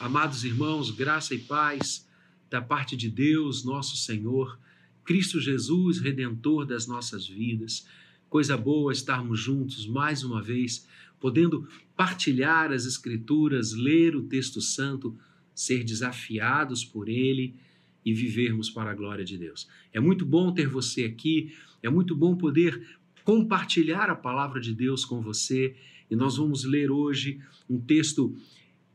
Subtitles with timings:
[0.00, 2.08] Amados irmãos, graça e paz
[2.48, 4.58] da parte de Deus, nosso Senhor,
[5.04, 7.86] Cristo Jesus, redentor das nossas vidas.
[8.26, 10.88] Coisa boa estarmos juntos mais uma vez,
[11.20, 15.18] podendo partilhar as Escrituras, ler o texto santo,
[15.54, 17.54] ser desafiados por ele
[18.02, 19.68] e vivermos para a glória de Deus.
[19.92, 25.04] É muito bom ter você aqui, é muito bom poder compartilhar a palavra de Deus
[25.04, 25.76] com você
[26.10, 27.38] e nós vamos ler hoje
[27.68, 28.34] um texto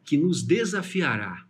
[0.05, 1.45] que nos desafiará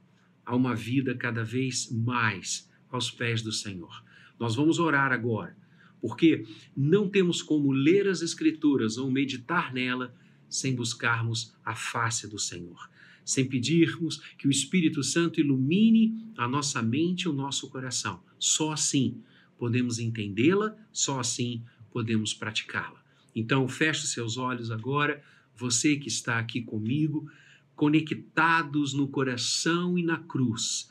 [0.45, 4.03] a uma vida cada vez mais aos pés do Senhor.
[4.39, 5.55] Nós vamos orar agora,
[5.99, 6.45] porque
[6.75, 10.15] não temos como ler as Escrituras ou meditar nela
[10.47, 12.89] sem buscarmos a face do Senhor,
[13.25, 18.23] sem pedirmos que o Espírito Santo ilumine a nossa mente e o nosso coração.
[18.39, 19.21] Só assim
[19.57, 23.03] podemos entendê-la, só assim podemos praticá-la.
[23.35, 25.21] Então, feche seus olhos agora,
[25.55, 27.29] você que está aqui comigo
[27.75, 30.89] conectados no coração e na cruz,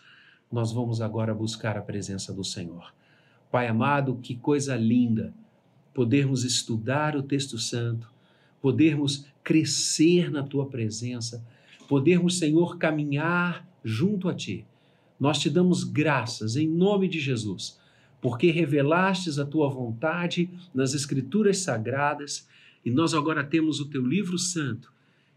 [0.53, 2.93] nós vamos agora buscar a presença do Senhor.
[3.51, 5.35] Pai amado, que coisa linda
[5.93, 8.11] podermos estudar o texto santo,
[8.61, 11.45] podermos crescer na tua presença,
[11.89, 14.67] podermos, Senhor, caminhar junto a ti.
[15.19, 17.79] Nós te damos graças em nome de Jesus,
[18.21, 22.49] porque revelastes a tua vontade nas escrituras sagradas
[22.85, 24.93] e nós agora temos o teu livro santo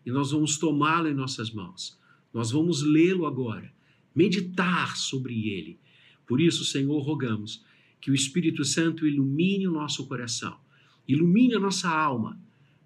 [0.08, 2.00] e nós vamos tomá-lo em nossas mãos.
[2.34, 3.74] Nós vamos lê-lo agora,
[4.16, 5.78] meditar sobre ele.
[6.26, 7.62] Por isso, Senhor, rogamos
[8.00, 10.58] que o Espírito Santo ilumine o nosso coração,
[11.06, 12.40] ilumine a nossa alma,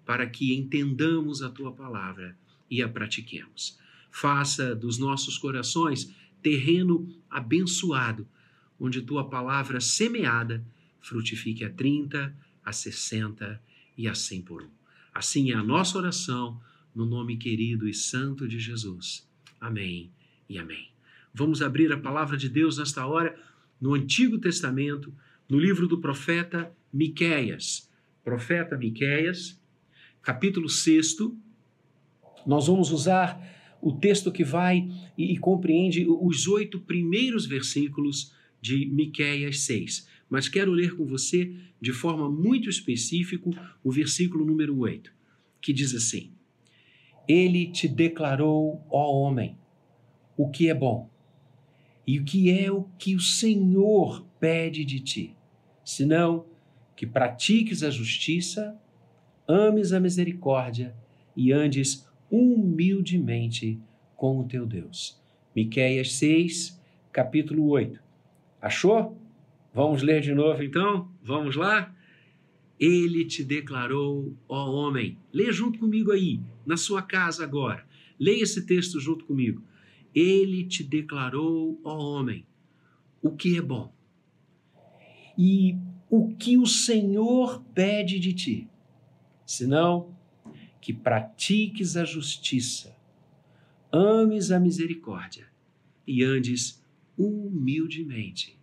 [0.04, 2.36] para que entendamos a tua palavra
[2.68, 3.78] e a pratiquemos.
[4.10, 6.12] Faça dos nossos corações
[6.42, 8.26] terreno abençoado,
[8.80, 10.66] onde tua palavra semeada
[11.00, 13.62] frutifique a 30, a 60
[13.96, 14.70] e a 100 por um.
[15.14, 16.60] Assim é a nossa oração
[16.94, 19.28] no nome querido e santo de Jesus.
[19.60, 20.10] Amém
[20.48, 20.88] e amém.
[21.34, 23.38] Vamos abrir a palavra de Deus nesta hora
[23.80, 25.12] no Antigo Testamento,
[25.48, 27.90] no livro do profeta Miqueias.
[28.22, 29.60] Profeta Miqueias,
[30.22, 31.16] capítulo 6.
[32.46, 33.40] Nós vamos usar
[33.80, 40.08] o texto que vai e, e compreende os oito primeiros versículos de Miqueias 6.
[40.30, 43.50] Mas quero ler com você de forma muito específica
[43.82, 45.12] o versículo número 8,
[45.60, 46.30] que diz assim:
[47.28, 49.56] ele te declarou, ó homem,
[50.36, 51.08] o que é bom
[52.06, 55.36] e o que é o que o Senhor pede de ti,
[55.84, 56.46] senão
[56.96, 58.78] que pratiques a justiça,
[59.46, 60.94] ames a misericórdia
[61.36, 63.80] e andes humildemente
[64.16, 65.20] com o teu Deus.
[65.54, 66.80] Miqueias 6,
[67.12, 68.00] capítulo 8.
[68.60, 69.16] Achou?
[69.74, 71.10] Vamos ler de novo então?
[71.22, 71.94] Vamos lá?
[72.84, 75.16] Ele te declarou, ó homem.
[75.32, 77.86] Leia junto comigo aí, na sua casa agora.
[78.18, 79.62] Leia esse texto junto comigo.
[80.12, 82.44] Ele te declarou, ó homem,
[83.22, 83.94] o que é bom
[85.38, 85.76] e
[86.10, 88.68] o que o Senhor pede de ti,
[89.46, 90.12] senão
[90.80, 92.96] que pratiques a justiça,
[93.92, 95.46] ames a misericórdia
[96.04, 96.84] e andes
[97.16, 98.58] humildemente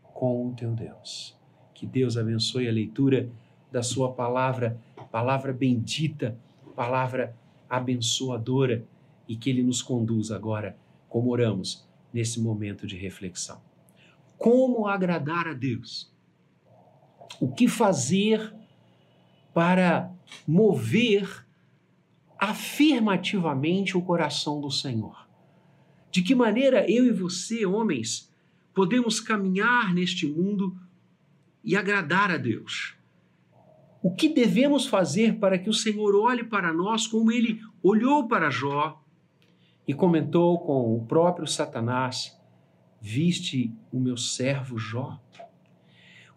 [0.00, 1.36] com o teu Deus.
[1.74, 3.28] Que Deus abençoe a leitura
[3.74, 4.80] da Sua palavra,
[5.10, 6.38] palavra bendita,
[6.76, 7.36] palavra
[7.68, 8.86] abençoadora,
[9.28, 13.60] e que Ele nos conduza agora, como oramos, nesse momento de reflexão.
[14.38, 16.08] Como agradar a Deus?
[17.40, 18.54] O que fazer
[19.52, 20.08] para
[20.46, 21.44] mover
[22.38, 25.28] afirmativamente o coração do Senhor?
[26.12, 28.32] De que maneira eu e você, homens,
[28.72, 30.78] podemos caminhar neste mundo
[31.64, 32.94] e agradar a Deus?
[34.04, 38.50] O que devemos fazer para que o Senhor olhe para nós como ele olhou para
[38.50, 39.02] Jó
[39.88, 42.38] e comentou com o próprio Satanás:
[43.00, 45.18] Viste o meu servo Jó?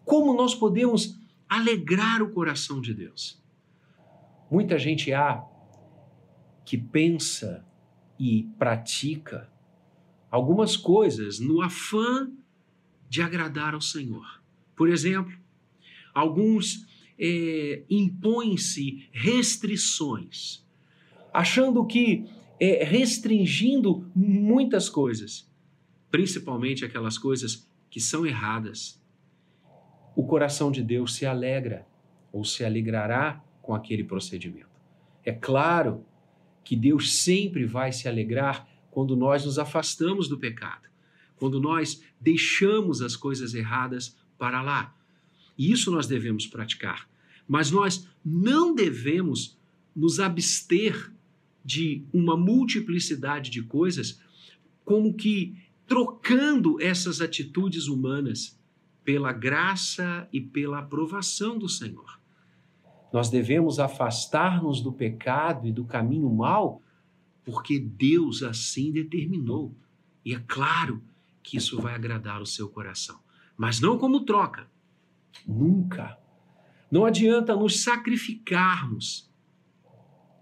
[0.02, 3.38] Como nós podemos alegrar o coração de Deus?
[4.50, 5.44] Muita gente há
[6.64, 7.66] que pensa
[8.18, 9.52] e pratica
[10.30, 12.32] algumas coisas no afã
[13.10, 14.42] de agradar ao Senhor.
[14.74, 15.38] Por exemplo,
[16.14, 16.87] alguns
[17.18, 20.64] é, impõem-se restrições,
[21.32, 22.26] achando que
[22.60, 25.50] é, restringindo muitas coisas,
[26.10, 29.02] principalmente aquelas coisas que são erradas,
[30.14, 31.86] o coração de Deus se alegra
[32.32, 34.68] ou se alegrará com aquele procedimento.
[35.24, 36.04] É claro
[36.64, 40.88] que Deus sempre vai se alegrar quando nós nos afastamos do pecado,
[41.36, 44.94] quando nós deixamos as coisas erradas para lá.
[45.58, 47.08] E isso nós devemos praticar.
[47.46, 49.58] Mas nós não devemos
[49.94, 51.12] nos abster
[51.64, 54.20] de uma multiplicidade de coisas
[54.84, 55.56] como que
[55.86, 58.58] trocando essas atitudes humanas
[59.04, 62.18] pela graça e pela aprovação do Senhor.
[63.12, 66.82] Nós devemos afastar-nos do pecado e do caminho mau,
[67.42, 69.74] porque Deus assim determinou.
[70.24, 71.02] E é claro
[71.42, 73.18] que isso vai agradar o seu coração.
[73.56, 74.68] Mas não como troca.
[75.46, 76.18] Nunca.
[76.90, 79.28] Não adianta nos sacrificarmos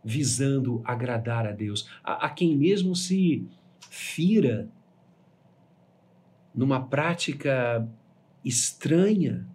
[0.05, 1.89] visando agradar a Deus.
[2.05, 3.45] A, a quem mesmo se
[3.91, 4.71] fira
[6.55, 7.87] numa prática
[8.45, 9.47] estranha,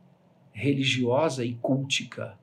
[0.51, 2.37] religiosa e cultica.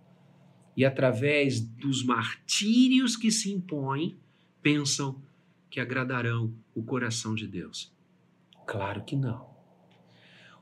[0.75, 4.19] E através dos martírios que se impõem,
[4.63, 5.21] pensam
[5.69, 7.95] que agradarão o coração de Deus.
[8.67, 9.47] Claro que não.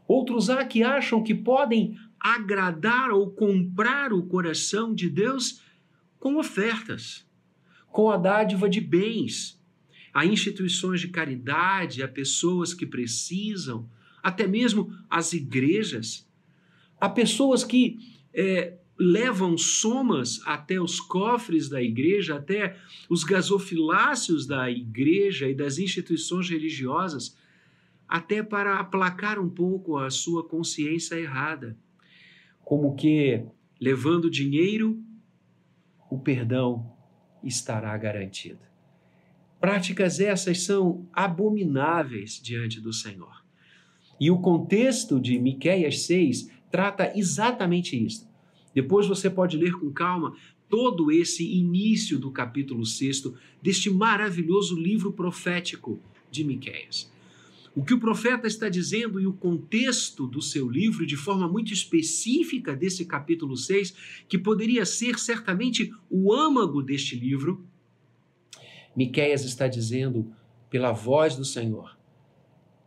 [0.08, 5.62] Outros há que acham que podem agradar ou comprar o coração de Deus
[6.18, 7.26] com ofertas,
[7.90, 9.60] com a dádiva de bens,
[10.12, 13.88] a instituições de caridade, a pessoas que precisam,
[14.22, 16.26] até mesmo as igrejas,
[17.00, 17.98] a pessoas que
[18.34, 22.76] é, levam somas até os cofres da igreja, até
[23.08, 27.36] os gasofiláceos da igreja e das instituições religiosas,
[28.08, 31.76] até para aplacar um pouco a sua consciência errada.
[32.66, 33.44] Como que,
[33.80, 35.00] levando dinheiro,
[36.10, 36.92] o perdão
[37.40, 38.58] estará garantido.
[39.60, 43.44] Práticas essas são abomináveis diante do Senhor.
[44.18, 48.28] E o contexto de Miqueias 6 trata exatamente isso.
[48.74, 50.34] Depois você pode ler com calma
[50.68, 53.32] todo esse início do capítulo 6
[53.62, 56.00] deste maravilhoso livro profético
[56.32, 57.14] de Miqueias.
[57.76, 61.74] O que o profeta está dizendo e o contexto do seu livro, de forma muito
[61.74, 67.62] específica desse capítulo 6, que poderia ser certamente o âmago deste livro,
[68.96, 70.32] Miqueias está dizendo
[70.70, 71.98] pela voz do Senhor: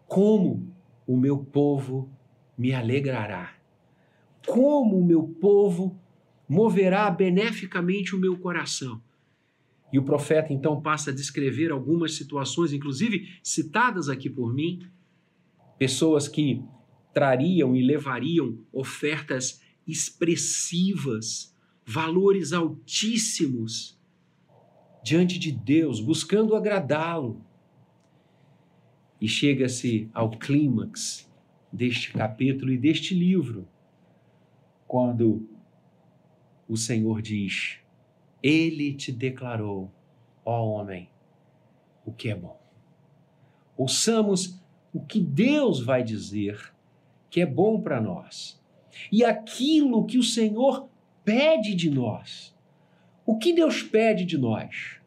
[0.07, 0.73] Como
[1.05, 2.09] o meu povo
[2.57, 3.53] me alegrará.
[4.47, 5.95] Como o meu povo
[6.47, 8.99] moverá beneficamente o meu coração.
[9.91, 14.87] E o profeta então passa a descrever algumas situações, inclusive citadas aqui por mim,
[15.77, 16.63] pessoas que
[17.13, 21.55] trariam e levariam ofertas expressivas,
[21.85, 23.99] valores altíssimos
[25.03, 27.43] diante de Deus, buscando agradá-lo.
[29.19, 31.29] E chega-se ao clímax
[31.73, 33.67] deste capítulo e deste livro,
[34.87, 35.49] quando
[36.67, 37.79] o Senhor diz:
[38.41, 39.91] Ele te declarou,
[40.45, 41.09] ó homem,
[42.05, 42.59] o que é bom.
[43.77, 44.61] Ouçamos
[44.93, 46.73] o que Deus vai dizer
[47.29, 48.59] que é bom para nós.
[49.11, 50.89] E aquilo que o Senhor
[51.23, 52.57] pede de nós
[53.29, 54.99] o que Deus pede de nós?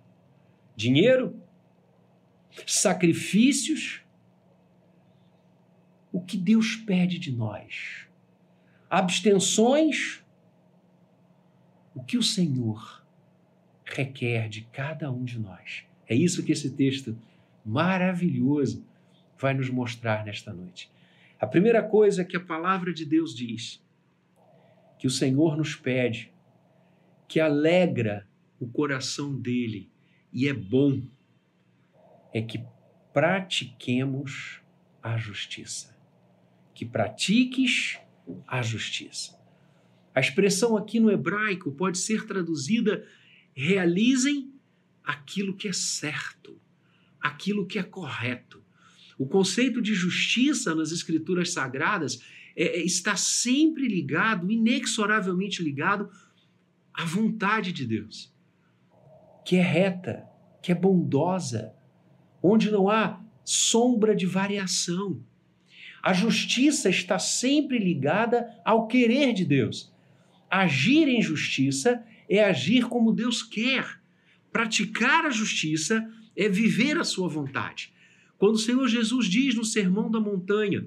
[0.76, 1.43] Dinheiro?
[2.64, 4.00] Sacrifícios?
[6.12, 8.06] O que Deus pede de nós?
[8.88, 10.25] Abstenções?
[11.96, 13.01] O que o Senhor
[13.94, 15.84] requer de cada um de nós?
[16.08, 17.16] É isso que esse texto
[17.64, 18.84] maravilhoso
[19.38, 20.90] vai nos mostrar nesta noite.
[21.38, 23.82] A primeira coisa que a palavra de Deus diz,
[24.98, 26.32] que o Senhor nos pede,
[27.26, 28.26] que alegra
[28.60, 29.90] o coração dele
[30.32, 31.02] e é bom,
[32.32, 32.64] é que
[33.12, 34.60] pratiquemos
[35.02, 35.96] a justiça.
[36.72, 37.98] Que pratiques
[38.46, 39.38] a justiça.
[40.14, 43.05] A expressão aqui no hebraico pode ser traduzida:
[43.54, 44.52] realizem
[45.04, 46.58] aquilo que é certo,
[47.20, 48.62] aquilo que é correto.
[49.18, 52.22] O conceito de justiça nas escrituras sagradas
[52.56, 56.10] é, é está sempre ligado, inexoravelmente ligado
[56.92, 58.32] a vontade de Deus,
[59.44, 60.24] que é reta,
[60.62, 61.74] que é bondosa,
[62.42, 65.22] onde não há sombra de variação.
[66.02, 69.92] A justiça está sempre ligada ao querer de Deus.
[70.50, 74.00] Agir em justiça é agir como Deus quer.
[74.52, 77.93] Praticar a justiça é viver a sua vontade.
[78.38, 80.86] Quando o Senhor Jesus diz no Sermão da Montanha,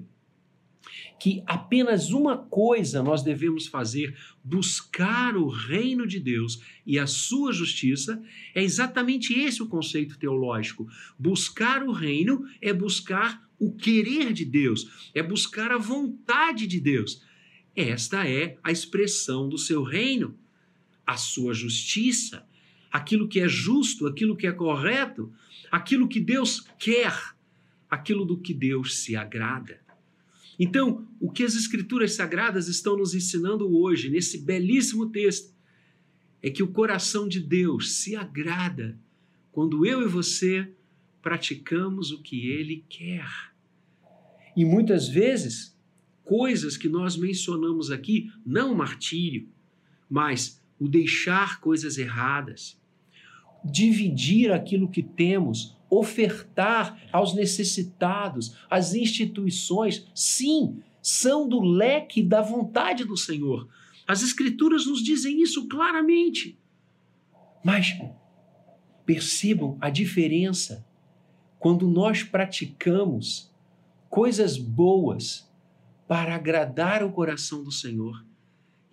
[1.18, 7.52] que apenas uma coisa nós devemos fazer, buscar o reino de Deus e a sua
[7.52, 8.22] justiça,
[8.54, 10.86] é exatamente esse o conceito teológico.
[11.18, 17.22] Buscar o reino é buscar o querer de Deus, é buscar a vontade de Deus.
[17.74, 20.38] Esta é a expressão do seu reino,
[21.06, 22.46] a sua justiça,
[22.90, 25.32] aquilo que é justo, aquilo que é correto,
[25.70, 27.14] aquilo que Deus quer,
[27.88, 29.80] aquilo do que Deus se agrada.
[30.58, 35.54] Então, o que as Escrituras Sagradas estão nos ensinando hoje, nesse belíssimo texto,
[36.42, 38.98] é que o coração de Deus se agrada
[39.52, 40.70] quando eu e você
[41.20, 43.28] praticamos o que ele quer.
[44.56, 45.76] E muitas vezes,
[46.24, 49.48] coisas que nós mencionamos aqui, não martírio,
[50.08, 52.80] mas o deixar coisas erradas,
[53.64, 63.04] dividir aquilo que temos, ofertar aos necessitados, às instituições, sim, são do leque da vontade
[63.04, 63.68] do Senhor.
[64.06, 66.58] As Escrituras nos dizem isso claramente.
[67.64, 67.98] Mas
[69.04, 70.86] percebam a diferença
[71.58, 73.52] quando nós praticamos
[74.08, 75.50] coisas boas
[76.06, 78.24] para agradar o coração do Senhor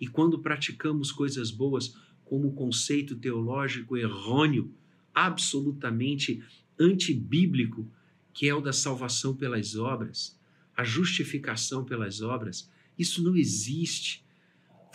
[0.00, 4.72] e quando praticamos coisas boas como conceito teológico errôneo,
[5.14, 6.42] absolutamente
[6.78, 7.88] antibíblico,
[8.32, 10.38] que é o da salvação pelas obras,
[10.76, 14.24] a justificação pelas obras, isso não existe.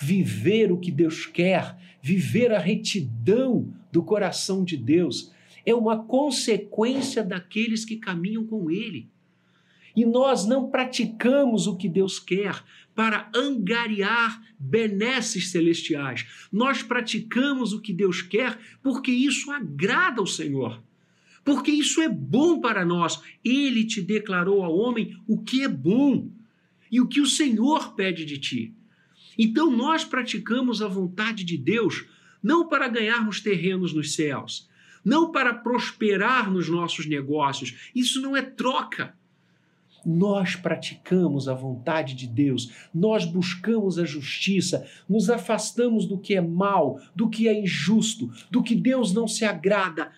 [0.02, 5.32] Viver o que Deus quer, viver a retidão do coração de Deus,
[5.66, 9.10] é uma consequência daqueles que caminham com Ele.
[10.00, 12.64] E nós não praticamos o que Deus quer
[12.96, 16.26] para angariar benesses celestiais.
[16.50, 20.82] Nós praticamos o que Deus quer porque isso agrada ao Senhor.
[21.44, 23.22] Porque isso é bom para nós.
[23.44, 26.32] Ele te declarou ao homem o que é bom
[26.90, 28.74] e o que o Senhor pede de ti.
[29.38, 32.06] Então nós praticamos a vontade de Deus
[32.42, 34.70] não para ganharmos terrenos nos céus,
[35.04, 37.92] não para prosperar nos nossos negócios.
[37.94, 39.19] Isso não é troca.
[40.06, 46.42] Nós praticamos a vontade de Deus, nós buscamos a justiça, nos afastamos do que é
[46.42, 50.12] mal, do que é injusto, do que Deus não se agrada,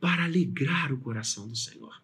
[0.00, 2.02] para alegrar o coração do Senhor.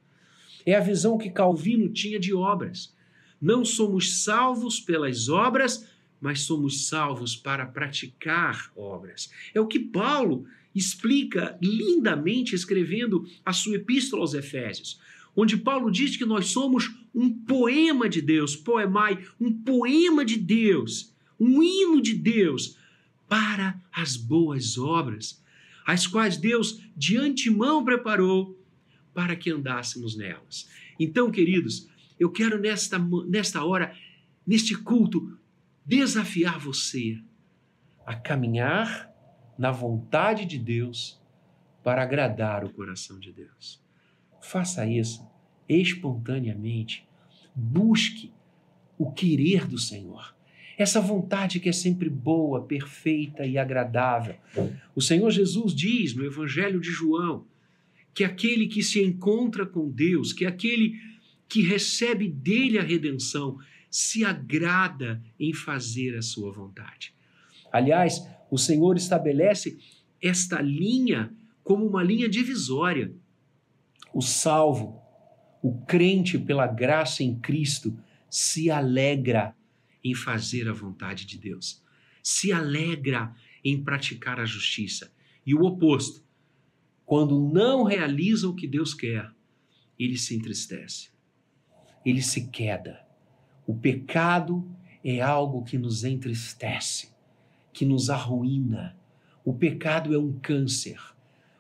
[0.65, 2.95] É a visão que Calvino tinha de obras.
[3.41, 5.87] Não somos salvos pelas obras,
[6.21, 9.31] mas somos salvos para praticar obras.
[9.53, 15.01] É o que Paulo explica lindamente escrevendo a sua epístola aos Efésios,
[15.35, 21.15] onde Paulo diz que nós somos um poema de Deus, poemai, um poema de Deus,
[21.39, 22.79] um hino de Deus
[23.29, 25.43] para as boas obras,
[25.87, 28.59] as quais Deus de antemão preparou
[29.15, 30.69] para que andássemos nelas.
[30.99, 33.95] Então, queridos, eu quero nesta, nesta hora,
[34.47, 35.37] neste culto,
[35.85, 37.19] desafiar você
[38.07, 39.11] a caminhar
[39.59, 41.21] na vontade de Deus
[41.83, 43.82] para agradar o coração de Deus.
[44.43, 45.27] Faça isso
[45.69, 47.07] espontaneamente.
[47.55, 48.33] Busque
[48.99, 50.35] o querer do Senhor.
[50.77, 54.35] Essa vontade que é sempre boa, perfeita e agradável.
[54.95, 57.47] O Senhor Jesus diz no Evangelho de João
[58.13, 60.99] que aquele que se encontra com Deus, que aquele
[61.49, 63.59] que recebe dele a redenção,
[63.91, 67.15] se agrada em fazer a sua vontade.
[67.71, 69.79] Aliás, o Senhor estabelece
[70.21, 71.33] esta linha
[71.63, 73.15] como uma linha divisória.
[74.13, 75.01] O salvo,
[75.63, 77.97] o crente pela graça em Cristo,
[78.29, 79.55] se alegra
[80.03, 81.83] em fazer a vontade de Deus,
[82.23, 85.13] se alegra em praticar a justiça.
[85.47, 86.25] E o oposto,
[87.05, 89.31] quando não realiza o que Deus quer,
[89.99, 91.11] ele se entristece,
[92.05, 93.07] ele se queda,
[93.67, 94.69] o pecado
[95.05, 97.11] é algo que nos entristece,
[97.73, 98.97] que nos arruína.
[99.45, 101.01] O pecado é um câncer.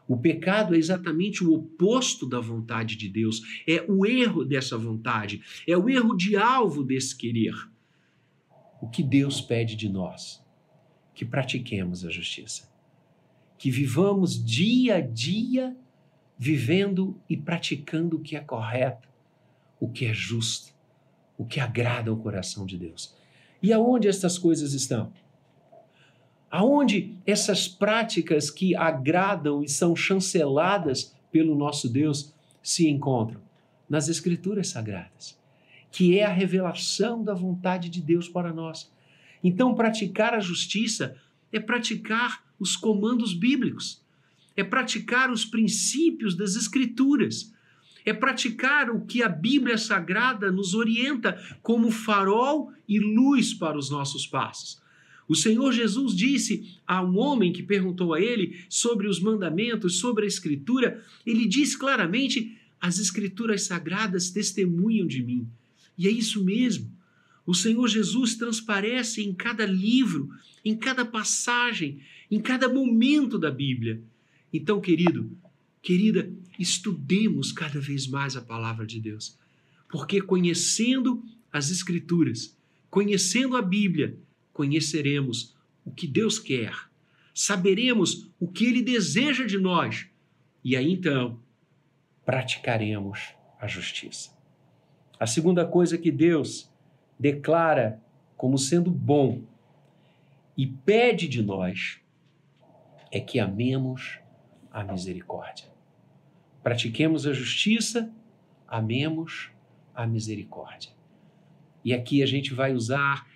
[0.06, 3.42] O pecado é exatamente o oposto da vontade de Deus.
[3.66, 5.42] É o erro dessa vontade.
[5.66, 7.54] É o erro de alvo desse querer.
[8.80, 10.44] O que Deus pede de nós?
[11.14, 12.70] Que pratiquemos a justiça.
[13.56, 15.76] Que vivamos dia a dia
[16.36, 19.08] vivendo e praticando o que é correto,
[19.78, 20.72] o que é justo
[21.42, 23.14] o que agrada ao coração de Deus.
[23.62, 25.12] E aonde estas coisas estão?
[26.52, 33.40] Aonde essas práticas que agradam e são chanceladas pelo nosso Deus se encontram?
[33.88, 35.40] Nas Escrituras Sagradas,
[35.90, 38.92] que é a revelação da vontade de Deus para nós.
[39.42, 41.16] Então, praticar a justiça
[41.50, 44.04] é praticar os comandos bíblicos,
[44.54, 47.50] é praticar os princípios das Escrituras
[48.04, 53.90] é praticar o que a Bíblia Sagrada nos orienta como farol e luz para os
[53.90, 54.82] nossos passos.
[55.28, 60.24] O Senhor Jesus disse a um homem que perguntou a ele sobre os mandamentos, sobre
[60.24, 65.46] a Escritura, ele diz claramente: as Escrituras Sagradas testemunham de mim.
[65.96, 66.90] E é isso mesmo.
[67.46, 70.30] O Senhor Jesus transparece em cada livro,
[70.64, 72.00] em cada passagem,
[72.30, 74.00] em cada momento da Bíblia.
[74.52, 75.30] Então, querido,
[75.82, 79.36] Querida, estudemos cada vez mais a palavra de Deus,
[79.90, 82.56] porque conhecendo as Escrituras,
[82.88, 84.16] conhecendo a Bíblia,
[84.52, 86.74] conheceremos o que Deus quer,
[87.34, 90.06] saberemos o que Ele deseja de nós,
[90.62, 91.40] e aí então
[92.24, 94.36] praticaremos a justiça.
[95.18, 96.70] A segunda coisa que Deus
[97.18, 98.02] declara
[98.36, 99.42] como sendo bom
[100.56, 102.00] e pede de nós
[103.10, 104.18] é que amemos
[104.70, 105.66] a misericórdia.
[106.62, 108.12] Pratiquemos a justiça,
[108.66, 109.50] amemos
[109.94, 110.90] a misericórdia.
[111.84, 113.26] E aqui a gente vai usar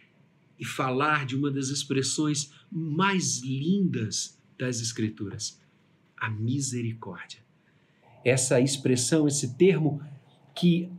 [0.58, 5.60] e falar de uma das expressões mais lindas das Escrituras,
[6.16, 7.40] a misericórdia.
[8.24, 10.00] Essa expressão, esse termo
[10.54, 10.90] que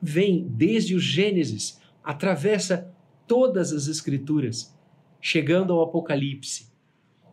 [0.00, 2.92] vem desde o Gênesis, atravessa
[3.26, 4.74] todas as Escrituras,
[5.20, 6.72] chegando ao Apocalipse.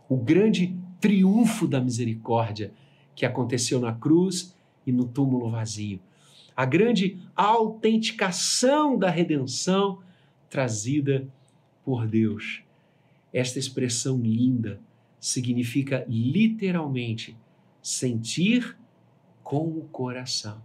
[0.08, 2.74] O grande triunfo da misericórdia
[3.16, 4.56] que aconteceu na cruz
[4.86, 6.00] e no túmulo vazio.
[6.56, 10.00] A grande autenticação da redenção
[10.50, 11.28] trazida
[11.90, 12.62] por Deus.
[13.34, 14.80] Esta expressão linda
[15.20, 17.36] significa literalmente
[17.82, 18.78] sentir
[19.42, 20.62] com o coração.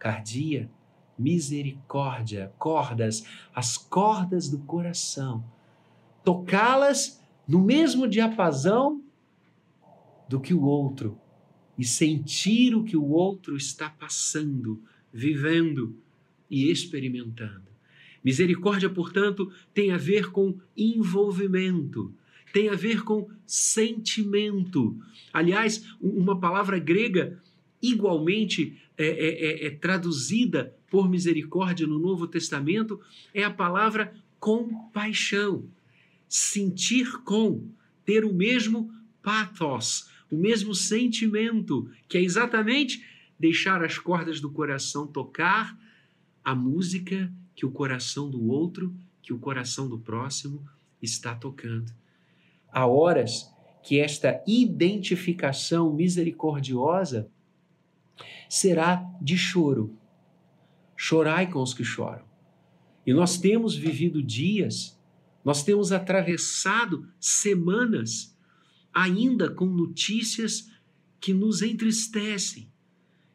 [0.00, 0.68] Cardia,
[1.16, 5.44] misericórdia, cordas, as cordas do coração.
[6.24, 9.00] Tocá-las no mesmo diapasão
[10.28, 11.16] do que o outro
[11.78, 15.96] e sentir o que o outro está passando, vivendo
[16.50, 17.73] e experimentando.
[18.24, 22.14] Misericórdia, portanto, tem a ver com envolvimento,
[22.52, 24.96] tem a ver com sentimento.
[25.32, 27.38] Aliás, uma palavra grega
[27.82, 33.00] igualmente é, é, é, é traduzida por misericórdia no Novo Testamento
[33.34, 35.68] é a palavra compaixão.
[36.28, 37.68] Sentir com,
[38.04, 38.90] ter o mesmo
[39.22, 43.04] pathos, o mesmo sentimento, que é exatamente
[43.38, 45.76] deixar as cordas do coração tocar
[46.44, 50.64] a música que o coração do outro, que o coração do próximo
[51.00, 51.92] está tocando.
[52.70, 57.30] Há horas que esta identificação misericordiosa
[58.48, 59.96] será de choro.
[60.96, 62.24] Chorai com os que choram.
[63.06, 64.98] E nós temos vivido dias,
[65.44, 68.34] nós temos atravessado semanas
[68.92, 70.70] ainda com notícias
[71.20, 72.72] que nos entristecem.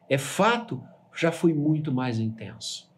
[0.08, 0.82] É fato,
[1.14, 2.89] já foi muito mais intenso.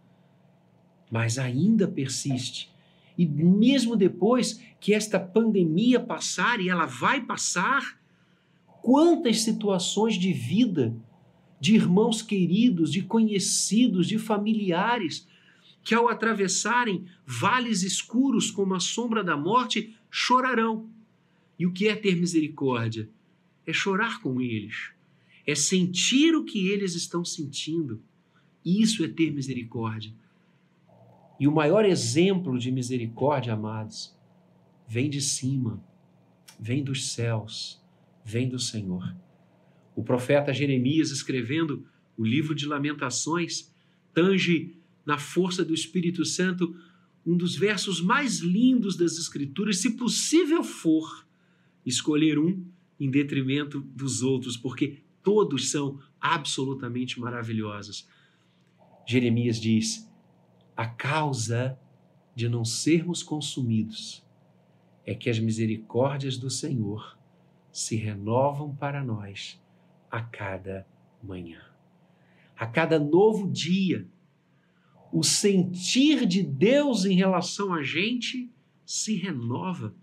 [1.13, 2.73] Mas ainda persiste.
[3.19, 8.01] E mesmo depois que esta pandemia passar, e ela vai passar,
[8.81, 10.97] quantas situações de vida
[11.61, 15.29] de irmãos queridos, de conhecidos, de familiares,
[15.85, 20.89] que ao atravessarem vales escuros como a sombra da morte, chorarão.
[21.57, 23.09] E o que é ter misericórdia?
[23.65, 24.91] É chorar com eles,
[25.47, 28.03] é sentir o que eles estão sentindo.
[28.65, 30.13] Isso é ter misericórdia.
[31.43, 34.17] E o maior exemplo de misericórdia, amados,
[34.87, 35.85] vem de cima,
[36.57, 37.83] vem dos céus,
[38.25, 39.13] vem do Senhor.
[39.97, 41.85] O profeta Jeremias, escrevendo
[42.17, 43.75] o livro de Lamentações,
[44.15, 46.77] tange na força do Espírito Santo
[47.27, 51.27] um dos versos mais lindos das Escrituras, se possível for,
[51.85, 52.65] escolher um
[53.01, 58.09] em detrimento dos outros, porque todos são absolutamente maravilhosos.
[59.05, 60.12] Jeremias diz:
[60.77, 61.79] a causa
[62.35, 64.25] de não sermos consumidos
[65.05, 67.19] é que as misericórdias do Senhor
[67.71, 69.61] se renovam para nós
[70.11, 70.87] a cada
[71.23, 71.61] manhã.
[72.57, 74.07] A cada novo dia,
[75.13, 78.51] o sentir de Deus em relação a gente
[78.87, 79.95] se renova.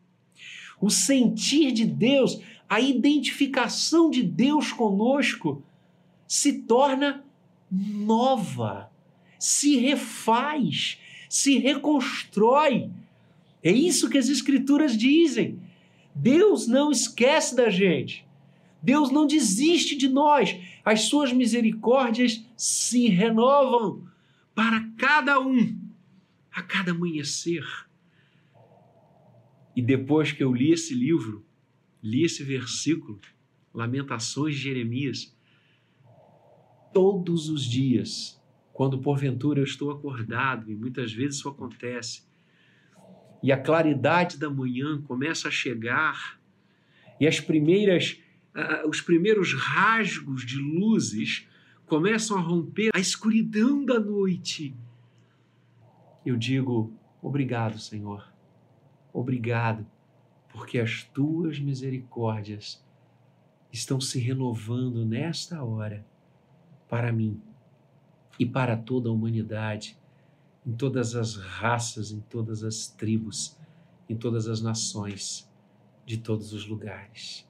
[0.81, 5.63] O sentir de Deus, a identificação de Deus conosco
[6.27, 7.23] se torna
[7.71, 8.91] nova,
[9.39, 10.99] se refaz,
[11.29, 12.89] se reconstrói.
[13.63, 15.59] É isso que as Escrituras dizem.
[16.13, 18.27] Deus não esquece da gente.
[18.83, 20.55] Deus não desiste de nós.
[20.83, 24.07] As suas misericórdias se renovam
[24.53, 25.77] para cada um,
[26.51, 27.65] a cada amanhecer.
[29.75, 31.45] E depois que eu li esse livro,
[32.03, 33.19] li esse versículo,
[33.73, 35.33] Lamentações de Jeremias,
[36.91, 38.38] todos os dias,
[38.79, 42.23] quando porventura eu estou acordado, e muitas vezes isso acontece,
[43.43, 46.39] e a claridade da manhã começa a chegar,
[47.19, 48.21] e as primeiras
[48.87, 51.45] os primeiros rasgos de luzes
[51.87, 54.73] começam a romper a escuridão da noite.
[56.25, 58.33] Eu digo: obrigado, Senhor.
[59.11, 59.85] Obrigado,
[60.53, 62.81] porque as tuas misericórdias
[63.73, 66.07] estão se renovando nesta hora
[66.87, 67.41] para mim
[68.39, 69.99] e para toda a humanidade,
[70.65, 73.55] em todas as raças, em todas as tribos,
[74.09, 75.47] em todas as nações,
[76.05, 77.47] de todos os lugares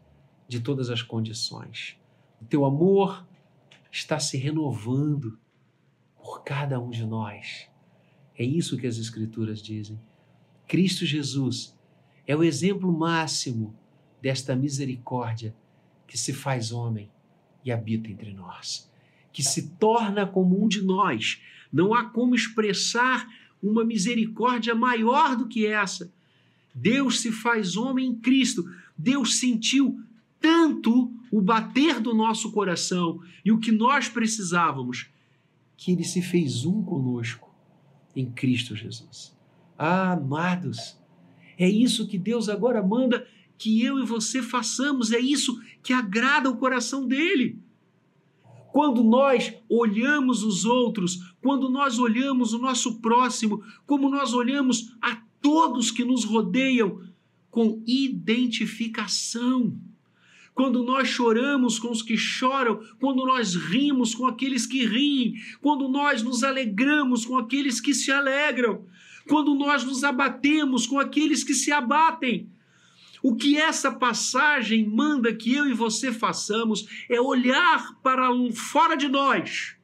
[0.50, 1.96] de todas as condições.
[2.42, 3.26] O teu amor
[3.92, 5.38] está se renovando
[6.18, 7.70] por cada um de nós.
[8.36, 10.02] É isso que as Escrituras dizem.
[10.68, 11.78] Cristo Jesus
[12.26, 13.76] é o exemplo máximo
[14.20, 15.56] desta misericórdia
[16.08, 17.12] que se faz homem
[17.64, 18.89] e habita entre nós,
[19.32, 21.42] que se torna como um de nós.
[21.72, 23.28] Não há como expressar
[23.62, 26.12] uma misericórdia maior do que essa.
[26.74, 28.70] Deus se faz homem em Cristo.
[28.98, 30.00] Deus sentiu
[30.40, 35.08] tanto o bater do nosso coração e o que nós precisávamos,
[35.78, 37.54] que ele se fez um conosco
[38.16, 39.38] em Cristo Jesus.
[39.78, 40.98] Ah, amados,
[41.58, 46.50] é isso que Deus agora manda que eu e você façamos, é isso que agrada
[46.50, 47.60] o coração dele.
[48.72, 55.22] Quando nós olhamos os outros, quando nós olhamos o nosso próximo, como nós olhamos a
[55.42, 57.02] todos que nos rodeiam
[57.50, 59.76] com identificação.
[60.54, 65.88] Quando nós choramos com os que choram, quando nós rimos com aqueles que riem, quando
[65.88, 68.84] nós nos alegramos com aqueles que se alegram,
[69.28, 72.50] quando nós nos abatemos com aqueles que se abatem.
[73.22, 79.08] O que essa passagem manda que eu e você façamos é olhar para fora de
[79.08, 79.76] nós,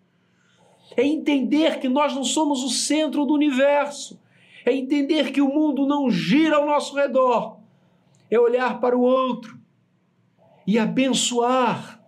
[0.95, 4.19] é entender que nós não somos o centro do universo,
[4.65, 7.60] é entender que o mundo não gira ao nosso redor,
[8.32, 9.60] é olhar para o outro
[10.65, 12.02] e abençoar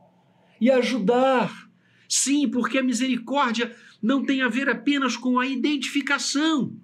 [0.59, 1.67] e ajudar.
[2.09, 6.75] Sim, porque a misericórdia não tem a ver apenas com a identificação.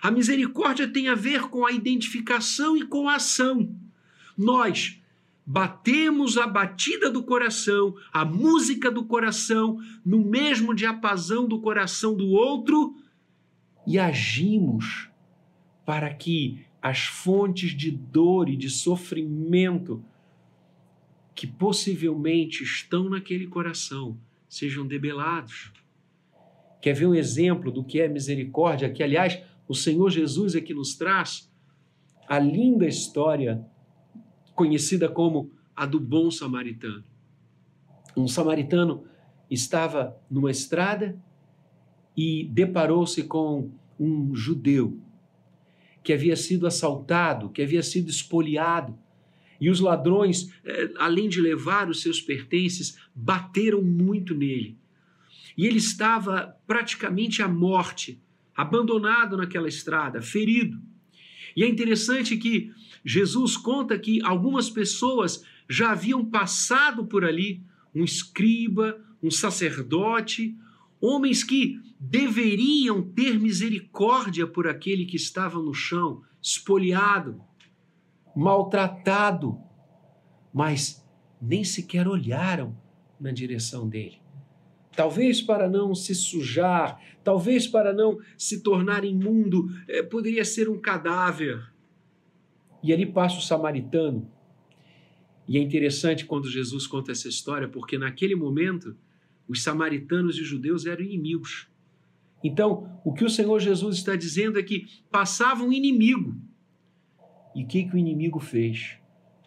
[0.00, 3.74] A misericórdia tem a ver com a identificação e com a ação.
[4.40, 4.98] Nós
[5.44, 12.28] batemos a batida do coração, a música do coração, no mesmo diapasão do coração do
[12.28, 12.96] outro
[13.86, 15.10] e agimos
[15.84, 20.02] para que as fontes de dor e de sofrimento
[21.34, 25.70] que possivelmente estão naquele coração sejam debelados.
[26.80, 28.90] Quer ver um exemplo do que é misericórdia?
[28.90, 31.52] Que, aliás, o Senhor Jesus é que nos traz
[32.26, 33.68] a linda história
[34.60, 37.02] conhecida como a do bom samaritano.
[38.14, 39.04] Um samaritano
[39.50, 41.18] estava numa estrada
[42.14, 45.00] e deparou-se com um judeu
[46.04, 48.98] que havia sido assaltado, que havia sido espoliado.
[49.58, 54.76] E os ladrões, eh, além de levar os seus pertences, bateram muito nele.
[55.56, 58.20] E ele estava praticamente à morte
[58.54, 60.78] abandonado naquela estrada, ferido.
[61.56, 62.72] E é interessante que
[63.04, 67.62] Jesus conta que algumas pessoas já haviam passado por ali,
[67.94, 70.56] um escriba, um sacerdote,
[71.00, 77.40] homens que deveriam ter misericórdia por aquele que estava no chão, espoliado,
[78.34, 79.58] maltratado,
[80.52, 81.04] mas
[81.40, 82.76] nem sequer olharam
[83.20, 84.20] na direção dele
[84.94, 90.78] talvez para não se sujar, talvez para não se tornar imundo, é, poderia ser um
[90.78, 91.70] cadáver.
[92.82, 94.30] E ali passa o samaritano.
[95.46, 98.96] E é interessante quando Jesus conta essa história, porque naquele momento
[99.48, 101.68] os samaritanos e os judeus eram inimigos.
[102.42, 106.36] Então, o que o Senhor Jesus está dizendo é que passava um inimigo.
[107.54, 108.96] E o que, que o inimigo fez?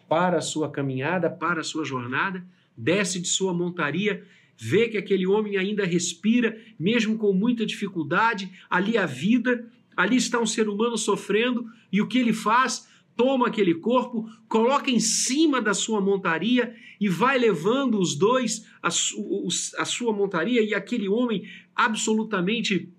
[0.08, 4.24] Para a sua caminhada, para a sua jornada, desce de sua montaria
[4.56, 10.40] vê que aquele homem ainda respira, mesmo com muita dificuldade, ali a vida, ali está
[10.40, 12.88] um ser humano sofrendo, e o que ele faz?
[13.16, 18.88] Toma aquele corpo, coloca em cima da sua montaria e vai levando os dois, a,
[18.88, 22.92] a sua montaria e aquele homem absolutamente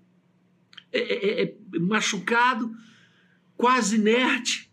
[0.92, 2.74] é, é, é, machucado,
[3.56, 4.70] quase inerte,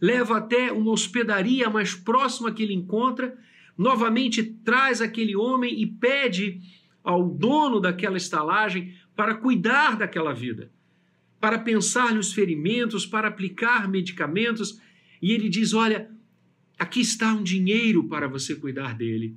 [0.00, 3.36] leva até uma hospedaria mais próxima que ele encontra
[3.76, 6.60] novamente traz aquele homem e pede
[7.02, 10.70] ao dono daquela estalagem para cuidar daquela vida,
[11.40, 14.80] para pensar nos ferimentos, para aplicar medicamentos,
[15.20, 16.10] e ele diz: Olha,
[16.78, 19.36] aqui está um dinheiro para você cuidar dele,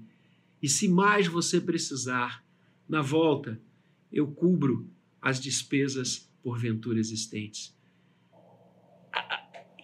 [0.61, 2.43] e se mais você precisar,
[2.87, 3.59] na volta
[4.11, 4.89] eu cubro
[5.21, 7.75] as despesas porventura existentes.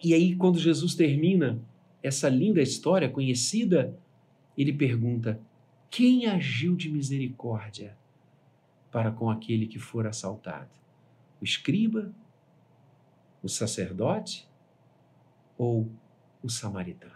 [0.02, 1.62] E aí, quando Jesus termina
[2.02, 3.98] essa linda história conhecida
[4.56, 5.40] ele pergunta:
[5.90, 7.96] quem agiu de misericórdia
[8.90, 10.70] para com aquele que for assaltado?
[11.40, 12.12] O escriba?
[13.42, 14.48] O sacerdote?
[15.58, 15.90] Ou
[16.42, 17.12] o samaritano?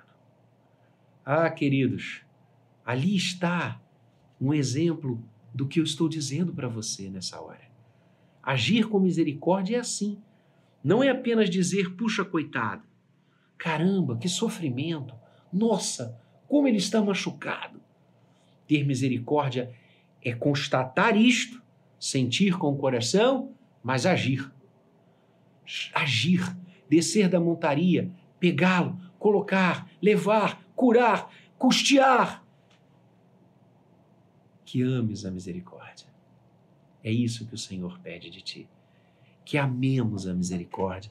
[1.25, 2.23] Ah, queridos,
[2.85, 3.81] ali está
[4.41, 5.23] um exemplo
[5.53, 7.69] do que eu estou dizendo para você nessa hora.
[8.43, 10.23] Agir com misericórdia é assim.
[10.83, 12.83] Não é apenas dizer, puxa, coitado,
[13.59, 15.15] caramba, que sofrimento,
[15.53, 16.19] nossa,
[16.49, 17.81] como ele está machucado.
[18.67, 19.71] Ter misericórdia
[20.25, 21.63] é constatar isto,
[22.01, 24.51] sentir com o coração, mas agir.
[25.95, 26.57] Agir,
[26.89, 32.43] descer da montaria, pegá-lo, colocar, levar, curar, custear.
[34.65, 36.07] Que ames a misericórdia.
[37.03, 38.69] É isso que o Senhor pede de ti.
[39.45, 41.11] Que amemos a misericórdia.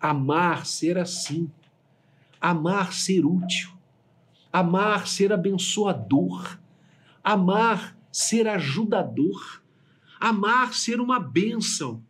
[0.00, 1.50] Amar ser assim.
[2.40, 3.73] Amar ser útil.
[4.54, 6.60] Amar ser abençoador.
[7.24, 9.60] Amar ser ajudador.
[10.20, 12.00] Amar ser uma bênção.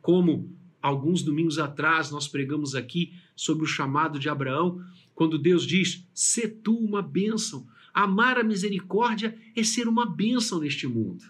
[0.00, 4.80] Como alguns domingos atrás nós pregamos aqui sobre o chamado de Abraão,
[5.16, 7.66] quando Deus diz: "Se tu uma bênção".
[7.92, 11.24] Amar a misericórdia é ser uma bênção neste mundo.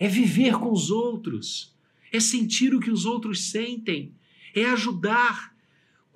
[0.00, 1.76] É viver com os outros,
[2.10, 4.14] é sentir o que os outros sentem,
[4.54, 5.54] é ajudar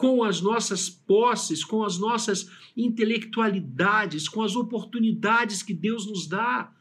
[0.02, 6.72] com as nossas posses, com as nossas intelectualidades, com as oportunidades que Deus nos dá.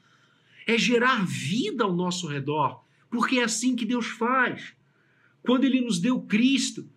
[0.66, 4.74] É gerar vida ao nosso redor, porque é assim que Deus faz.
[5.44, 6.90] Quando Ele nos deu Cristo,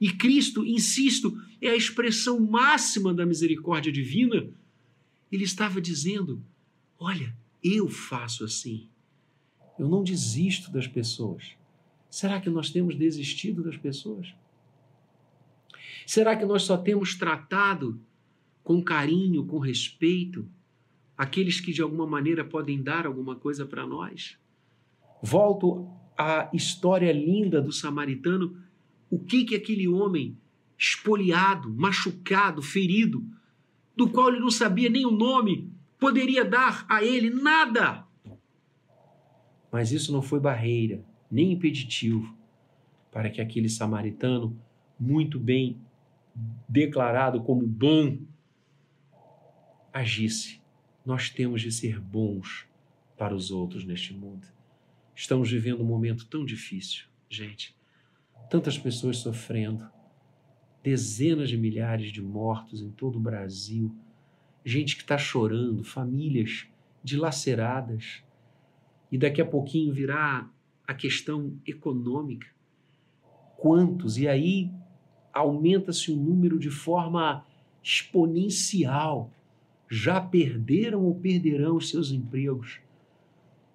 [0.00, 4.46] e Cristo, insisto, é a expressão máxima da misericórdia divina,
[5.32, 6.40] Ele estava dizendo:
[6.96, 7.34] Olha,
[7.64, 8.86] eu faço assim.
[9.76, 11.56] Eu não desisto das pessoas.
[12.08, 14.32] Será que nós temos desistido das pessoas?
[16.06, 18.00] Será que nós só temos tratado
[18.62, 20.48] com carinho, com respeito,
[21.16, 24.38] aqueles que de alguma maneira podem dar alguma coisa para nós?
[25.22, 28.56] Volto à história linda do samaritano.
[29.10, 30.36] O que que aquele homem
[30.78, 33.24] espoliado, machucado, ferido,
[33.96, 38.04] do qual ele não sabia nem o nome, poderia dar a ele nada?
[39.70, 42.34] Mas isso não foi barreira, nem impeditivo
[43.10, 44.60] para que aquele samaritano,
[45.04, 45.78] muito bem
[46.68, 48.18] declarado como bom,
[49.92, 50.60] agisse.
[51.04, 52.66] Nós temos de ser bons
[53.16, 54.46] para os outros neste mundo.
[55.14, 57.76] Estamos vivendo um momento tão difícil, gente.
[58.50, 59.86] Tantas pessoas sofrendo,
[60.82, 63.94] dezenas de milhares de mortos em todo o Brasil,
[64.64, 66.66] gente que está chorando, famílias
[67.02, 68.24] dilaceradas,
[69.12, 70.50] e daqui a pouquinho virá
[70.86, 72.48] a questão econômica.
[73.56, 74.18] Quantos?
[74.18, 74.72] E aí
[75.34, 77.44] aumenta-se o número de forma
[77.82, 79.30] exponencial.
[79.88, 82.80] Já perderam ou perderão os seus empregos.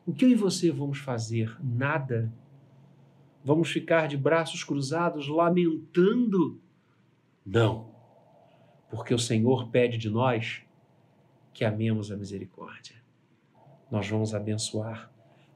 [0.06, 1.56] O que eu e você vamos fazer?
[1.64, 2.34] Nada.
[3.44, 6.60] Vamos ficar de braços cruzados lamentando?
[7.46, 7.90] Não.
[8.90, 10.64] Porque o Senhor pede de nós
[11.54, 12.96] que amemos a misericórdia.
[13.92, 15.12] Nós vamos abençoar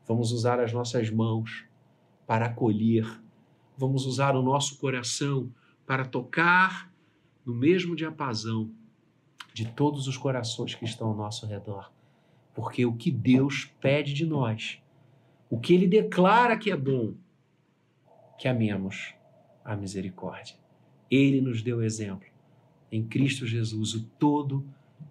[0.06, 1.66] Vamos usar as nossas mãos
[2.28, 3.06] para acolher.
[3.78, 5.50] Vamos usar o nosso coração
[5.86, 6.92] para tocar
[7.46, 8.72] no mesmo diapasão
[9.54, 11.92] de todos os corações que estão ao nosso redor.
[12.54, 14.82] Porque o que Deus pede de nós,
[15.50, 17.14] o que Ele declara que é bom,
[18.38, 19.14] que amemos
[19.64, 20.56] a misericórdia.
[21.10, 22.28] Ele nos deu exemplo
[22.92, 24.64] em Cristo Jesus, o todo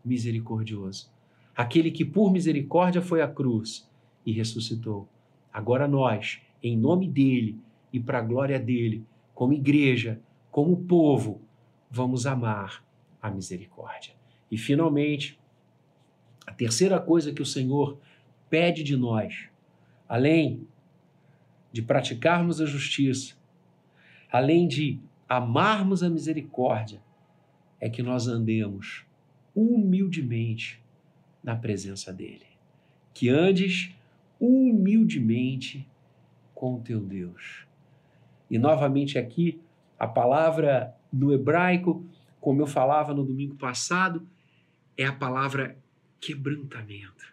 [0.05, 1.11] misericordioso.
[1.55, 3.89] Aquele que por misericórdia foi à cruz
[4.25, 5.09] e ressuscitou.
[5.53, 7.59] Agora nós, em nome dele
[7.93, 9.05] e para a glória dele,
[9.35, 10.21] como igreja,
[10.53, 11.41] como povo,
[11.91, 12.85] vamos amar
[13.21, 14.15] a misericórdia.
[14.51, 15.41] E finalmente,
[16.47, 17.99] a terceira coisa que o Senhor
[18.51, 19.49] pede de nós,
[20.07, 20.69] além
[21.73, 23.35] de praticarmos a justiça,
[24.31, 27.01] além de amarmos a misericórdia,
[27.81, 29.07] é que nós andemos
[29.55, 30.83] humildemente
[31.43, 32.47] na presença dele.
[33.15, 33.95] Que andes
[34.39, 35.89] humildemente
[36.55, 37.67] com o teu Deus.
[38.51, 39.59] E novamente aqui,
[40.03, 42.05] a palavra no hebraico,
[42.41, 44.27] como eu falava no domingo passado,
[44.99, 45.79] é a palavra
[46.21, 47.33] quebrantamento.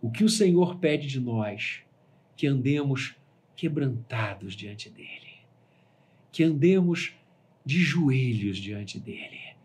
[0.00, 1.80] O que o Senhor pede de nós?
[2.36, 3.16] Que andemos
[3.56, 5.40] quebrantados diante dele,
[6.30, 7.12] que andemos
[7.64, 9.56] de joelhos diante dele,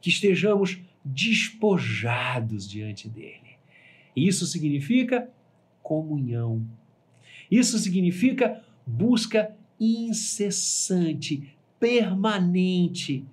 [0.00, 3.58] que estejamos despojados diante dele.
[4.14, 5.28] Isso significa
[5.82, 6.64] comunhão.
[7.50, 13.26] Isso significa busca incessante, permanente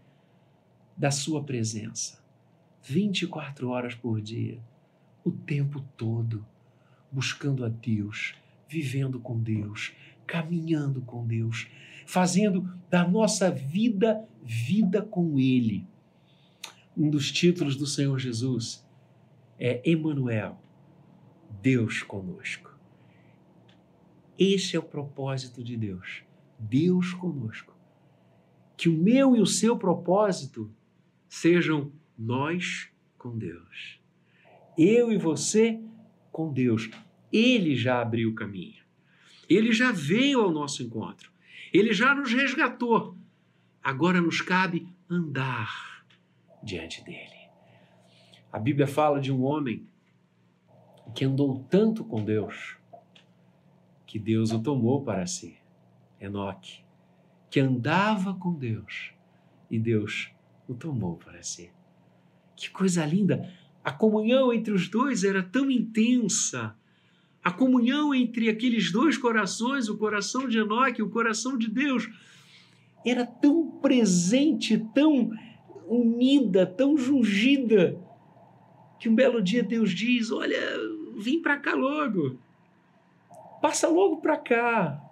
[0.96, 2.26] da Sua presença.
[2.84, 4.60] 24 horas por dia,
[5.24, 6.46] o tempo todo,
[7.12, 8.34] buscando a Deus,
[8.70, 9.92] vivendo com Deus,
[10.26, 11.68] caminhando com Deus,
[12.06, 15.86] fazendo da nossa vida vida com Ele.
[16.96, 18.88] Um dos títulos do Senhor Jesus
[19.60, 20.58] é Emmanuel,
[21.62, 22.74] Deus conosco.
[24.40, 26.27] Esse é o propósito de Deus.
[26.60, 27.76] Deus conosco.
[28.76, 30.72] Que o meu e o seu propósito
[31.28, 34.00] sejam nós com Deus.
[34.78, 35.82] Eu e você
[36.32, 36.90] com Deus.
[37.32, 38.84] Ele já abriu o caminho.
[39.50, 41.32] Ele já veio ao nosso encontro.
[41.74, 43.18] Ele já nos resgatou.
[43.84, 46.06] Agora nos cabe andar
[46.64, 47.38] diante dele.
[48.52, 49.88] A Bíblia fala de um homem
[51.16, 52.78] que andou tanto com Deus
[54.06, 55.57] que Deus o tomou para si.
[56.20, 56.84] Enoque,
[57.50, 59.12] que andava com Deus
[59.70, 60.32] e Deus
[60.68, 61.72] o tomou para si.
[62.56, 63.54] Que coisa linda!
[63.84, 66.76] A comunhão entre os dois era tão intensa.
[67.42, 72.10] A comunhão entre aqueles dois corações, o coração de Enoque e o coração de Deus,
[73.06, 75.32] era tão presente, tão
[75.88, 77.98] unida, tão jungida,
[79.00, 80.60] que um belo dia Deus diz: Olha,
[81.18, 82.38] vem para cá logo,
[83.62, 85.07] passa logo para cá.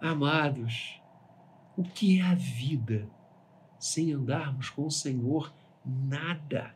[0.00, 1.00] Amados,
[1.76, 3.08] o que é a vida
[3.78, 5.54] sem andarmos com o Senhor?
[5.84, 6.74] Nada.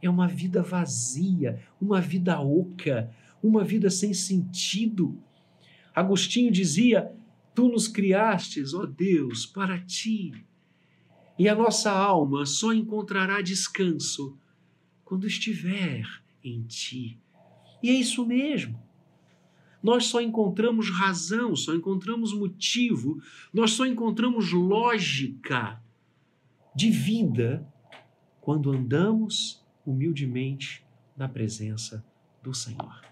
[0.00, 3.10] É uma vida vazia, uma vida oca,
[3.42, 5.22] uma vida sem sentido.
[5.94, 7.14] Agostinho dizia:
[7.54, 10.32] Tu nos criastes, ó Deus, para ti.
[11.38, 14.38] E a nossa alma só encontrará descanso
[15.04, 16.06] quando estiver
[16.42, 17.20] em ti.
[17.82, 18.82] E é isso mesmo.
[19.84, 25.80] Nós só encontramos razão, só encontramos motivo, nós só encontramos lógica
[26.74, 27.64] de vida
[28.40, 30.84] quando andamos humildemente
[31.16, 32.04] na presença
[32.42, 33.02] do Senhor.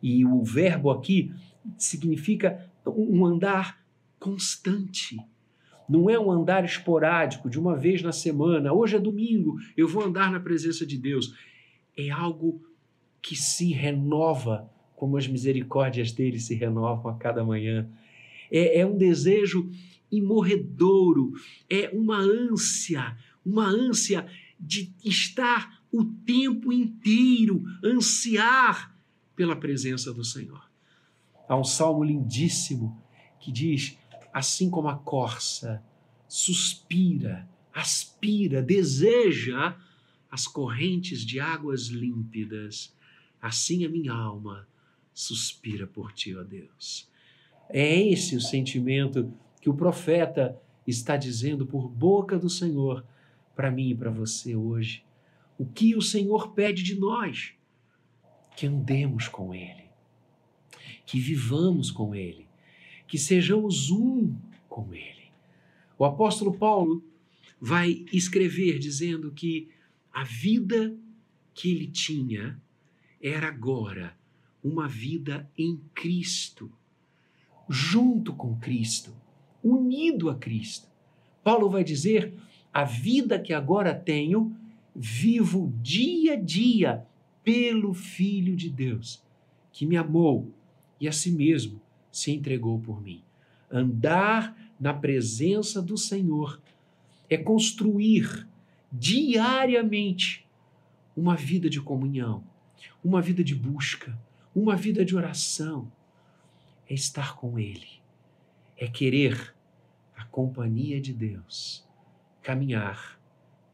[0.00, 1.34] E o verbo aqui
[1.76, 3.84] significa um andar
[4.20, 5.18] constante
[5.88, 8.72] não é um andar esporádico de uma vez na semana.
[8.72, 11.34] Hoje é domingo, eu vou andar na presença de Deus.
[11.96, 12.60] É algo
[13.22, 17.88] que se renova, como as misericórdias dele se renovam a cada manhã.
[18.50, 19.70] É, é um desejo
[20.10, 21.34] imorredouro,
[21.68, 24.26] é uma ânsia, uma ânsia
[24.58, 28.96] de estar o tempo inteiro, ansiar
[29.36, 30.64] pela presença do Senhor.
[31.46, 33.00] Há um salmo lindíssimo
[33.38, 33.98] que diz:
[34.32, 35.82] assim como a corça
[36.26, 39.76] suspira, aspira, deseja
[40.30, 42.94] as correntes de águas límpidas,
[43.40, 44.66] assim a minha alma
[45.16, 47.08] suspira por ti, ó Deus.
[47.70, 53.02] É esse o sentimento que o profeta está dizendo por boca do Senhor
[53.54, 55.02] para mim e para você hoje.
[55.58, 57.54] O que o Senhor pede de nós?
[58.54, 59.84] Que andemos com Ele,
[61.06, 62.46] que vivamos com Ele,
[63.08, 64.36] que sejamos um
[64.68, 65.30] com Ele.
[65.98, 67.02] O apóstolo Paulo
[67.58, 69.70] vai escrever dizendo que
[70.12, 70.94] a vida
[71.54, 72.60] que ele tinha
[73.18, 74.14] era agora
[74.66, 76.72] uma vida em Cristo,
[77.68, 79.14] junto com Cristo,
[79.62, 80.88] unido a Cristo.
[81.44, 82.34] Paulo vai dizer:
[82.74, 84.56] a vida que agora tenho,
[84.94, 87.06] vivo dia a dia
[87.44, 89.22] pelo Filho de Deus,
[89.72, 90.52] que me amou
[91.00, 93.22] e a si mesmo se entregou por mim.
[93.70, 96.60] Andar na presença do Senhor
[97.30, 98.48] é construir
[98.90, 100.44] diariamente
[101.16, 102.42] uma vida de comunhão,
[103.04, 104.18] uma vida de busca,
[104.56, 105.92] uma vida de oração.
[106.88, 108.00] É estar com Ele,
[108.76, 109.54] é querer
[110.16, 111.86] a companhia de Deus,
[112.42, 113.20] caminhar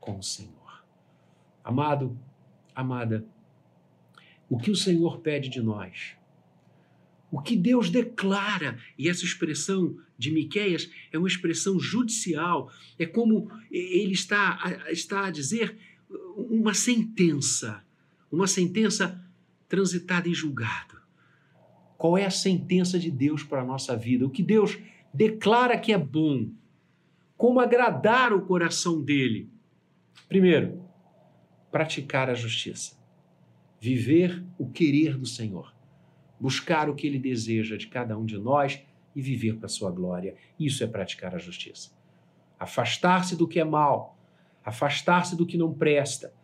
[0.00, 0.84] com o Senhor.
[1.62, 2.18] Amado,
[2.74, 3.24] amada,
[4.48, 6.16] o que o Senhor pede de nós
[7.32, 13.50] o que Deus declara, e essa expressão de Miqueias é uma expressão judicial, é como
[13.70, 15.74] ele está, está a dizer
[16.36, 17.82] uma sentença,
[18.30, 19.18] uma sentença
[19.72, 21.00] transitada em julgado.
[21.96, 24.26] Qual é a sentença de Deus para a nossa vida?
[24.26, 24.78] O que Deus
[25.14, 26.50] declara que é bom?
[27.38, 29.50] Como agradar o coração dele?
[30.28, 30.84] Primeiro,
[31.70, 32.94] praticar a justiça,
[33.80, 35.72] viver o querer do Senhor
[36.42, 38.82] buscar o que ele deseja de cada um de nós
[39.14, 40.34] e viver para a sua glória.
[40.58, 41.92] Isso é praticar a justiça.
[42.58, 44.18] Afastar-se do que é mal,
[44.64, 46.34] afastar-se do que não presta,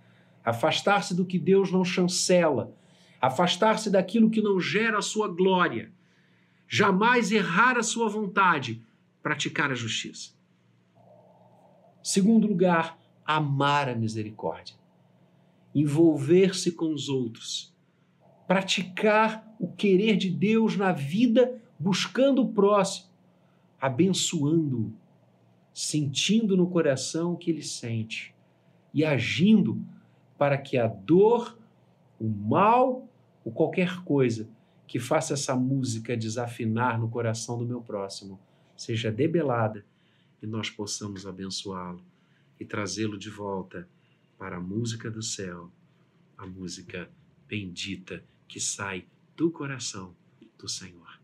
[0.44, 2.72] afastar-se do que Deus não chancela,
[3.20, 5.92] afastar-se daquilo que não gera a sua glória,
[6.68, 8.82] jamais errar a sua vontade,
[9.22, 10.32] praticar a justiça.
[12.02, 14.76] Segundo lugar, amar a misericórdia,
[15.74, 17.74] envolver-se com os outros,
[18.46, 23.08] praticar o querer de Deus na vida, buscando o próximo,
[23.80, 24.92] abençoando-o,
[25.72, 28.34] sentindo no coração o que ele sente
[28.92, 29.80] e agindo
[30.36, 31.58] para que a dor,
[32.18, 33.07] o mal
[33.48, 34.46] ou qualquer coisa
[34.86, 38.38] que faça essa música desafinar no coração do meu próximo
[38.76, 39.86] seja debelada
[40.42, 42.04] e nós possamos abençoá-lo
[42.60, 43.88] e trazê-lo de volta
[44.36, 45.72] para a música do céu,
[46.36, 47.10] a música
[47.46, 50.14] bendita que sai do coração
[50.58, 51.18] do Senhor.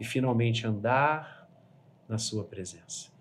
[0.00, 1.46] E finalmente andar
[2.08, 3.12] na Sua presença.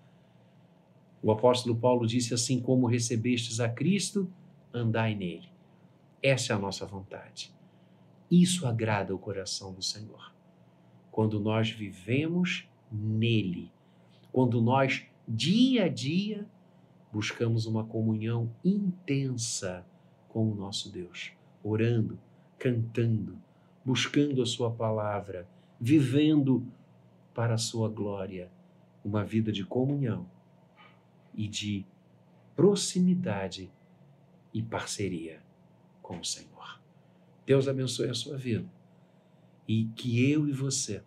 [1.22, 4.32] O apóstolo Paulo disse assim: Como recebestes a Cristo,
[4.74, 5.50] andai nele.
[6.24, 7.59] Essa é a nossa vontade.
[8.30, 10.34] Isso agrada o coração do Senhor.
[11.12, 13.72] Quando nós vivemos nele,
[14.32, 16.48] quando nós, dia a dia,
[17.12, 19.86] buscamos uma comunhão intensa
[20.28, 21.32] com o nosso Deus,
[21.64, 22.20] orando,
[22.60, 23.38] cantando,
[23.84, 25.48] buscando a Sua palavra,
[25.80, 26.64] vivendo
[27.34, 28.52] para a Sua glória,
[29.04, 30.28] uma vida de comunhão
[31.34, 31.86] e de
[32.56, 33.72] proximidade
[34.54, 35.42] e parceria
[36.02, 36.59] com o Senhor.
[37.50, 38.70] Deus abençoe a sua vida
[39.68, 41.02] e que eu e você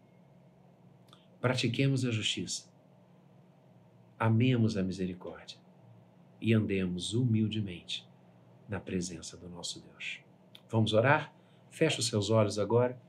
[1.41, 2.69] pratiquemos a justiça,
[4.19, 5.57] amemos a misericórdia
[6.41, 8.05] e andemos humildemente
[8.69, 10.19] na presença do nosso Deus.
[10.69, 11.33] Vamos orar?
[11.71, 13.01] Feche os seus olhos agora.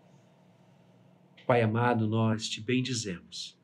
[1.47, 3.59] Pai amado, nós te bendizemos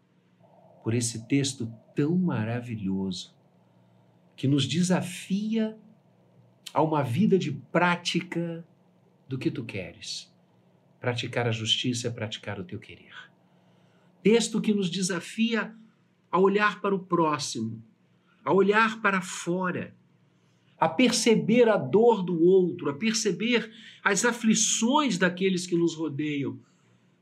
[0.84, 3.36] por esse texto tão maravilhoso
[4.36, 5.78] que nos desafia
[6.74, 8.66] a uma vida de prática
[9.30, 10.34] do que tu queres.
[11.00, 13.14] Praticar a justiça é praticar o teu querer.
[14.24, 15.74] Texto que nos desafia
[16.32, 17.82] a olhar para o próximo,
[18.44, 19.96] a olhar para fora,
[20.78, 23.72] a perceber a dor do outro, a perceber
[24.04, 26.60] as aflições daqueles que nos rodeiam,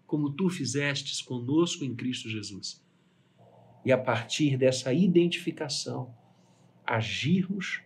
[0.06, 2.82] como tu fizestes conosco em Cristo Jesus.
[3.84, 6.16] E a partir dessa identificação,
[6.86, 7.82] agirmos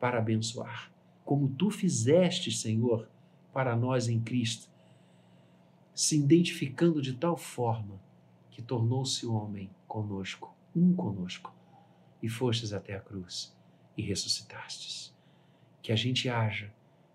[0.00, 0.92] para abençoar,
[1.24, 3.08] como tu fizeste, Senhor,
[3.52, 4.70] para nós em Cristo,
[5.94, 8.00] se identificando de tal forma
[8.50, 11.54] que tornou-se homem conosco, um conosco,
[12.22, 13.56] e fostes até a cruz
[13.96, 15.14] e ressuscitastes.
[15.80, 16.72] Que a gente haja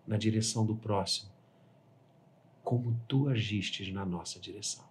[0.07, 1.31] na direção do próximo,
[2.63, 4.85] como tu agistes na nossa direção.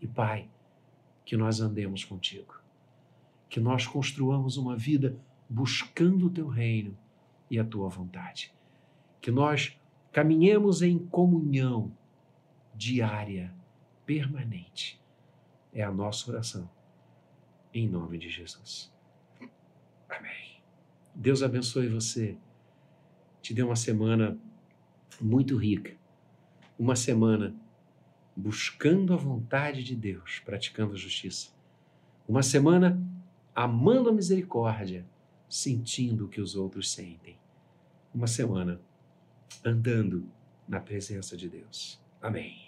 [0.00, 0.48] E Pai,
[1.24, 2.58] que nós andemos contigo
[3.48, 5.18] que nós construamos uma vida
[5.48, 6.96] buscando o teu reino
[7.50, 8.52] e a tua vontade.
[9.20, 9.77] Que nós
[10.12, 11.92] caminhemos em comunhão
[12.74, 13.54] diária,
[14.06, 15.00] permanente.
[15.72, 16.70] É a nossa oração.
[17.74, 18.92] Em nome de Jesus.
[20.08, 20.62] Amém.
[21.14, 22.36] Deus abençoe você.
[23.42, 24.38] Te dê uma semana
[25.20, 25.96] muito rica.
[26.78, 27.54] Uma semana
[28.36, 31.50] buscando a vontade de Deus, praticando a justiça.
[32.26, 33.02] Uma semana
[33.54, 35.04] amando a misericórdia,
[35.48, 37.36] sentindo o que os outros sentem.
[38.14, 38.80] Uma semana
[39.64, 40.28] andando
[40.68, 42.00] na presença de Deus.
[42.20, 42.67] Amém.